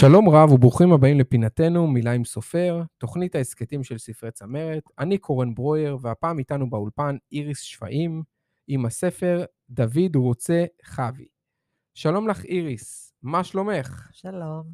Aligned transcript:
שלום 0.00 0.28
רב 0.28 0.52
וברוכים 0.52 0.92
הבאים 0.92 1.20
לפינתנו 1.20 1.86
מילה 1.86 2.12
עם 2.12 2.24
סופר, 2.24 2.82
תוכנית 2.98 3.34
ההסכתים 3.34 3.84
של 3.84 3.98
ספרי 3.98 4.30
צמרת. 4.30 4.82
אני 4.98 5.18
קורן 5.18 5.54
ברויר, 5.54 5.98
והפעם 6.00 6.38
איתנו 6.38 6.70
באולפן 6.70 7.16
איריס 7.32 7.60
שפעים, 7.60 8.22
עם 8.68 8.86
הספר 8.86 9.44
דוד 9.70 10.16
רוצה 10.16 10.64
חוי. 10.84 11.26
שלום 11.94 12.28
לך 12.28 12.44
איריס, 12.44 13.12
מה 13.22 13.44
שלומך? 13.44 14.08
שלום. 14.12 14.66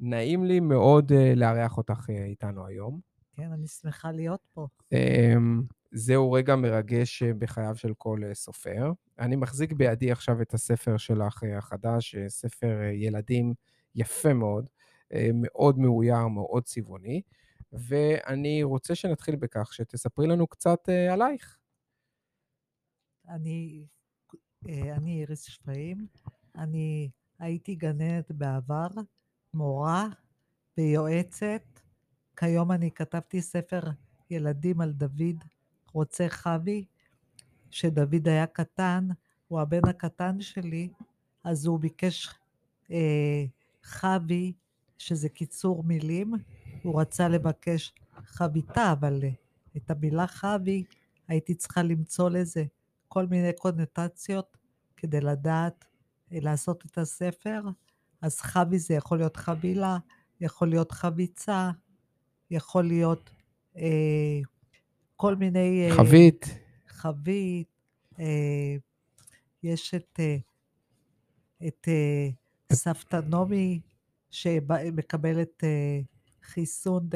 נעים 0.00 0.44
לי 0.44 0.60
מאוד 0.60 1.12
uh, 1.12 1.14
לארח 1.36 1.76
אותך 1.76 2.06
uh, 2.08 2.12
איתנו 2.12 2.66
היום. 2.66 3.00
כן, 3.32 3.52
אני 3.52 3.66
שמחה 3.66 4.12
להיות 4.12 4.40
פה. 4.54 4.66
Um, 4.94 5.64
זהו 5.92 6.32
רגע 6.32 6.56
מרגש 6.56 7.22
uh, 7.22 7.26
בחייו 7.38 7.76
של 7.76 7.92
כל 7.98 8.20
uh, 8.30 8.34
סופר. 8.34 8.92
אני 9.18 9.36
מחזיק 9.36 9.72
בידי 9.72 10.12
עכשיו 10.12 10.42
את 10.42 10.54
הספר 10.54 10.96
שלך 10.96 11.42
uh, 11.42 11.58
החדש, 11.58 12.14
uh, 12.14 12.28
ספר 12.28 12.80
uh, 12.80 12.94
ילדים 12.94 13.54
יפה 13.94 14.34
מאוד, 14.34 14.68
אה, 15.12 15.30
מאוד 15.34 15.78
מאויר, 15.78 16.26
מאוד 16.26 16.64
צבעוני, 16.64 17.22
ואני 17.72 18.62
רוצה 18.62 18.94
שנתחיל 18.94 19.36
בכך 19.36 19.74
שתספרי 19.74 20.26
לנו 20.26 20.46
קצת 20.46 20.88
אה, 20.88 21.12
עלייך. 21.12 21.58
אני, 23.28 23.86
אה, 24.68 24.94
אני 24.96 25.20
איריס 25.20 25.42
שפעים, 25.42 26.06
אני 26.56 27.10
הייתי 27.38 27.74
גננת 27.74 28.32
בעבר, 28.32 28.88
מורה 29.54 30.08
ויועצת. 30.78 31.62
כיום 32.36 32.72
אני 32.72 32.90
כתבתי 32.90 33.42
ספר 33.42 33.80
ילדים 34.30 34.80
על 34.80 34.92
דוד 34.92 35.44
רוצה 35.92 36.26
חוי, 36.28 36.84
כשדוד 37.70 38.28
היה 38.28 38.46
קטן, 38.46 39.08
הוא 39.48 39.60
הבן 39.60 39.88
הקטן 39.88 40.40
שלי, 40.40 40.88
אז 41.44 41.66
הוא 41.66 41.80
ביקש 41.80 42.28
אה, 42.90 43.44
חבי, 43.88 44.52
שזה 44.98 45.28
קיצור 45.28 45.82
מילים, 45.84 46.34
הוא 46.82 47.00
רצה 47.00 47.28
לבקש 47.28 47.92
חביתה, 48.24 48.92
אבל 48.92 49.20
אה, 49.22 49.30
את 49.76 49.90
המילה 49.90 50.26
חבי 50.26 50.84
הייתי 51.28 51.54
צריכה 51.54 51.82
למצוא 51.82 52.30
לזה 52.30 52.64
כל 53.08 53.26
מיני 53.26 53.52
קונוטציות 53.58 54.56
כדי 54.96 55.20
לדעת 55.20 55.84
אה, 56.32 56.38
לעשות 56.40 56.86
את 56.86 56.98
הספר. 56.98 57.62
אז 58.22 58.40
חבי 58.40 58.78
זה 58.78 58.94
יכול 58.94 59.18
להיות 59.18 59.36
חבילה, 59.36 59.98
יכול 60.40 60.68
להיות 60.68 60.92
חביצה, 60.92 61.70
יכול 62.50 62.84
להיות 62.84 63.30
אה, 63.76 64.40
כל 65.16 65.34
מיני... 65.34 65.88
אה, 65.90 65.96
חבית. 65.96 66.46
חבית. 66.88 67.68
אה, 68.18 68.76
יש 69.62 69.94
את, 69.94 70.20
אה, 70.20 70.36
את 71.66 71.88
אה, 71.88 72.28
סבתא 72.72 73.20
נעמי 73.28 73.80
שמקבלת 74.30 75.64
אה, 75.64 76.00
חיסון 76.42 77.08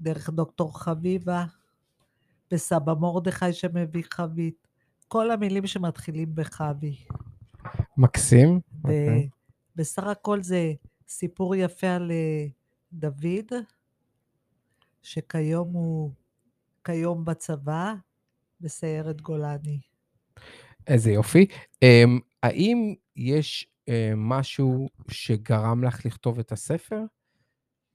דרך 0.00 0.30
דוקטור 0.30 0.80
חביבה, 0.80 1.44
וסבא 2.52 2.94
מרדכי 2.94 3.52
שמביא 3.52 4.02
חבית. 4.10 4.68
כל 5.08 5.30
המילים 5.30 5.66
שמתחילים 5.66 6.34
בחבי. 6.34 6.96
מקסים. 7.96 8.60
ובסך 8.84 9.98
אוקיי. 9.98 10.12
הכל 10.12 10.42
זה 10.42 10.72
סיפור 11.08 11.54
יפה 11.54 11.86
על 11.86 12.10
אה, 12.10 12.46
דוד, 12.92 13.52
שכיום 15.02 15.72
הוא, 15.72 16.10
כיום 16.84 17.24
בצבא, 17.24 17.94
בסיירת 18.60 19.20
גולני. 19.20 19.80
איזה 20.86 21.10
יופי. 21.10 21.46
אמ, 21.82 22.20
האם 22.42 22.94
יש 23.16 23.68
אה, 23.88 24.12
משהו 24.16 24.88
שגרם 25.08 25.84
לך 25.84 26.06
לכתוב 26.06 26.38
את 26.38 26.52
הספר? 26.52 27.00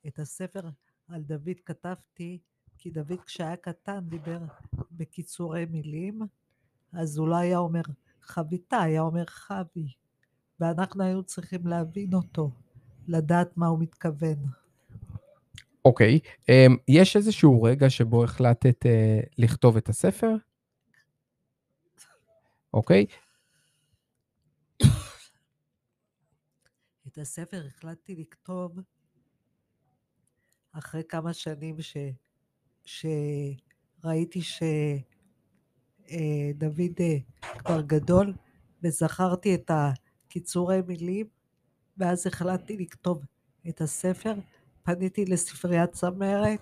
את 0.08 0.20
הספר 0.20 0.70
על 1.08 1.22
דוד 1.22 1.60
כתבתי, 1.66 2.40
כי 2.78 2.90
דוד 2.90 3.22
כשהיה 3.26 3.56
קטן 3.56 4.00
דיבר 4.10 4.40
בקיצורי 4.92 5.66
מילים, 5.66 6.22
אז 6.94 7.18
הוא 7.18 7.28
לא 7.28 7.36
היה 7.36 7.58
אומר 7.58 7.82
חביתה, 8.22 8.82
היה 8.82 9.02
אומר 9.02 9.26
חבי. 9.26 9.88
ואנחנו 10.60 11.04
היינו 11.04 11.24
צריכים 11.24 11.68
להבין 11.68 12.14
אותו, 12.14 12.52
לדעת 13.08 13.58
מה 13.58 13.68
הוא 13.68 13.80
מתכוון. 13.80 14.36
אוקיי, 15.86 16.20
okay. 16.24 16.46
um, 16.46 16.78
יש 16.88 17.16
איזשהו 17.16 17.64
רגע 17.64 17.90
שבו 17.90 18.24
החלטת 18.24 18.86
uh, 18.86 19.30
לכתוב 19.38 19.78
את 19.78 19.90
הספר? 19.90 20.36
אוקיי, 22.74 23.06
okay. 23.10 23.31
את 27.12 27.18
הספר 27.18 27.64
החלטתי 27.68 28.16
לכתוב 28.16 28.80
אחרי 30.72 31.04
כמה 31.10 31.34
שנים 31.34 31.76
ש, 31.82 31.98
שראיתי 32.86 34.42
שדוד 34.42 34.70
אה, 37.00 37.18
כבר 37.58 37.82
גדול, 37.82 38.34
וזכרתי 38.84 39.56
את 39.56 39.72
הקיצורי 39.74 40.82
מילים, 40.88 41.26
ואז 41.98 42.28
החלטתי 42.28 42.78
לכתוב 42.78 43.24
את 43.70 43.82
הספר. 43.82 44.34
פניתי 44.84 45.26
לספריית 45.26 45.92
צמרת, 45.92 46.62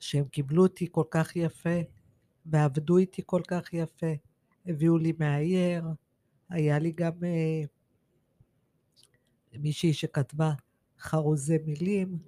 שהם 0.00 0.24
קיבלו 0.24 0.62
אותי 0.62 0.88
כל 0.90 1.04
כך 1.10 1.36
יפה, 1.36 1.78
ועבדו 2.46 2.98
איתי 2.98 3.22
כל 3.26 3.42
כך 3.48 3.72
יפה. 3.72 4.12
הביאו 4.66 4.98
לי 4.98 5.12
מאייר, 5.18 5.84
היה 6.48 6.78
לי 6.78 6.92
גם... 6.92 7.12
Uh, 7.12 7.79
מישהי 9.62 9.92
שכתבה 9.92 10.52
חרוזי 11.00 11.58
מילים. 11.66 12.18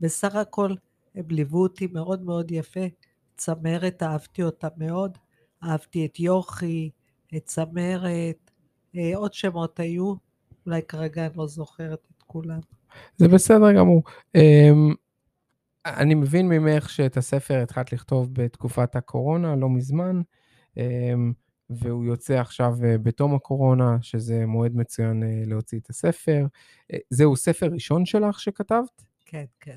בסך 0.00 0.34
הכל 0.34 0.74
הם 1.14 1.24
ליוו 1.30 1.62
אותי 1.62 1.86
מאוד 1.86 2.22
מאוד 2.22 2.50
יפה. 2.50 2.84
צמרת, 3.36 4.02
אהבתי 4.02 4.42
אותה 4.42 4.68
מאוד. 4.76 5.18
אהבתי 5.64 6.06
את 6.06 6.20
יוכי, 6.20 6.90
את 7.36 7.44
צמרת, 7.44 8.50
אה, 8.96 9.16
עוד 9.16 9.34
שמות 9.34 9.80
היו, 9.80 10.14
אולי 10.66 10.82
כרגע 10.82 11.26
אני 11.26 11.36
לא 11.36 11.46
זוכרת 11.46 12.06
את 12.16 12.22
כולם. 12.22 12.60
זה 13.16 13.28
בסדר 13.28 13.72
גמור. 13.72 14.02
אמ, 14.34 14.94
אני 15.86 16.14
מבין 16.14 16.48
ממך 16.48 16.90
שאת 16.90 17.16
הספר 17.16 17.62
התחלת 17.62 17.92
לכתוב 17.92 18.28
בתקופת 18.32 18.96
הקורונה, 18.96 19.56
לא 19.56 19.68
מזמן. 19.68 20.20
והוא 21.70 22.04
יוצא 22.04 22.34
עכשיו 22.34 22.74
אה, 22.84 22.98
בתום 22.98 23.34
הקורונה, 23.34 23.96
שזה 24.02 24.46
מועד 24.46 24.76
מצוין 24.76 25.22
אה, 25.22 25.42
להוציא 25.46 25.78
את 25.78 25.90
הספר. 25.90 26.46
אה, 26.92 26.98
זהו 27.10 27.36
ספר 27.36 27.66
ראשון 27.66 28.06
שלך 28.06 28.40
שכתבת? 28.40 29.02
כן, 29.24 29.44
כן. 29.60 29.76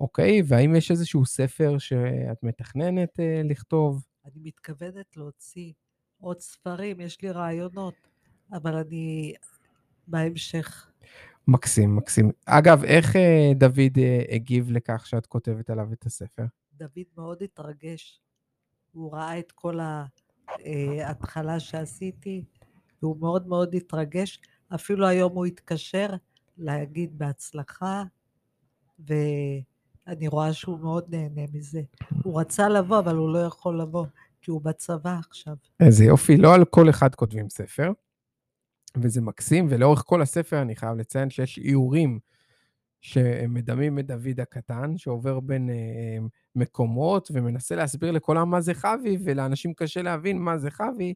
אוקיי, 0.00 0.42
והאם 0.46 0.76
יש 0.76 0.90
איזשהו 0.90 1.26
ספר 1.26 1.78
שאת 1.78 2.42
מתכננת 2.42 3.20
לכתוב? 3.44 4.06
אני 4.24 4.40
מתכוונת 4.44 5.16
להוציא 5.16 5.72
עוד 6.20 6.40
ספרים, 6.40 7.00
יש 7.00 7.22
לי 7.22 7.30
רעיונות, 7.30 7.94
אבל 8.52 8.74
אני 8.74 9.34
בהמשך. 10.06 10.90
מקסים, 11.48 11.96
מקסים. 11.96 12.30
אגב, 12.46 12.84
איך 12.84 13.16
דוד 13.54 13.98
הגיב 14.28 14.70
לכך 14.70 15.06
שאת 15.06 15.26
כותבת 15.26 15.70
עליו 15.70 15.92
את 15.92 16.06
הספר? 16.06 16.44
דוד 16.74 17.04
מאוד 17.16 17.42
התרגש. 17.42 18.20
הוא 18.92 19.12
ראה 19.12 19.38
את 19.38 19.52
כל 19.52 19.80
ה... 19.80 20.04
אה, 20.66 21.10
התחלה 21.10 21.60
שעשיתי, 21.60 22.44
והוא 23.02 23.16
מאוד 23.20 23.46
מאוד 23.46 23.74
התרגש. 23.74 24.40
אפילו 24.74 25.06
היום 25.06 25.32
הוא 25.32 25.46
התקשר 25.46 26.08
להגיד 26.58 27.18
בהצלחה, 27.18 28.02
ואני 28.98 30.28
רואה 30.28 30.52
שהוא 30.52 30.78
מאוד 30.78 31.04
נהנה 31.08 31.42
מזה. 31.52 31.82
הוא 32.24 32.40
רצה 32.40 32.68
לבוא, 32.68 32.98
אבל 32.98 33.16
הוא 33.16 33.32
לא 33.32 33.38
יכול 33.38 33.80
לבוא, 33.80 34.06
כי 34.40 34.50
הוא 34.50 34.62
בצבא 34.62 35.18
עכשיו. 35.18 35.56
איזה 35.80 36.04
יופי, 36.04 36.36
לא 36.36 36.54
על 36.54 36.64
כל 36.64 36.90
אחד 36.90 37.14
כותבים 37.14 37.48
ספר, 37.50 37.92
וזה 38.96 39.20
מקסים, 39.20 39.66
ולאורך 39.70 40.02
כל 40.06 40.22
הספר 40.22 40.62
אני 40.62 40.76
חייב 40.76 40.96
לציין 40.96 41.30
שיש 41.30 41.58
איורים 41.58 42.18
שמדמים 43.00 43.98
את 43.98 44.06
דוד 44.06 44.40
הקטן, 44.40 44.96
שעובר 44.96 45.40
בין 45.40 45.70
אה, 45.70 46.18
מקומות 46.58 47.30
ומנסה 47.34 47.76
להסביר 47.76 48.10
לכולם 48.10 48.50
מה 48.50 48.60
זה 48.60 48.74
חוי, 48.74 49.18
ולאנשים 49.24 49.74
קשה 49.74 50.02
להבין 50.02 50.38
מה 50.38 50.58
זה 50.58 50.70
חוי, 50.70 51.14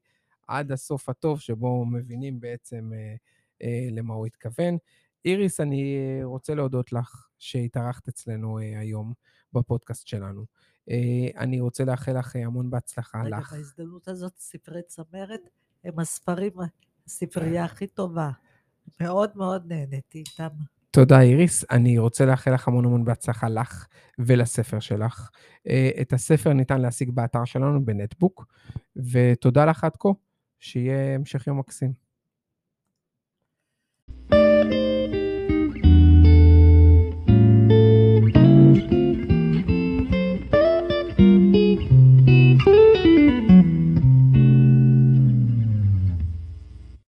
עד 0.49 0.73
הסוף 0.73 1.09
הטוב 1.09 1.41
שבו 1.41 1.87
מבינים 1.87 2.41
בעצם 2.41 2.91
אה, 2.94 3.15
אה, 3.62 3.89
למה 3.91 4.15
הוא 4.15 4.27
התכוון. 4.27 4.77
איריס, 5.25 5.61
אני 5.61 5.99
רוצה 6.25 6.55
להודות 6.55 6.93
לך 6.93 7.27
שהתארחת 7.39 8.09
אצלנו 8.09 8.59
אה, 8.59 8.79
היום 8.79 9.12
בפודקאסט 9.53 10.06
שלנו. 10.06 10.44
אה, 10.91 11.41
אני 11.43 11.61
רוצה 11.61 11.85
לאחל 11.85 12.19
לך 12.19 12.37
המון 12.37 12.71
בהצלחה 12.71 13.23
רגע, 13.23 13.39
לך. 13.39 13.53
רגע, 13.53 13.62
בהזדמנות 13.62 14.09
הזאת, 14.09 14.39
ספרי 14.39 14.83
צמרת 14.83 15.49
הם 15.85 15.99
הספרים, 15.99 16.53
הספרייה 17.06 17.65
הכי 17.65 17.87
טובה. 17.87 18.31
מאוד 19.00 19.31
מאוד 19.37 19.73
נהניתי 19.73 20.19
איתם. 20.19 20.49
תודה, 20.94 21.21
איריס. 21.21 21.65
אני 21.71 21.99
רוצה 21.99 22.27
לאחל 22.27 22.55
לך 22.55 22.69
המון 22.69 22.85
המון 22.85 23.05
בהצלחה 23.05 23.49
לך 23.49 23.87
ולספר 24.19 24.81
שלך. 24.81 25.31
אה, 25.69 25.91
את 26.00 26.12
הספר 26.12 26.53
ניתן 26.53 26.81
להשיג 26.81 27.11
באתר 27.11 27.44
שלנו 27.44 27.85
בנטבוק, 27.85 28.47
ותודה 28.97 29.65
לך 29.65 29.85
עד 29.85 29.97
כה, 29.99 30.09
שיהיה 30.61 31.15
המשך 31.15 31.47
יום 31.47 31.59
מקסים. 31.59 32.01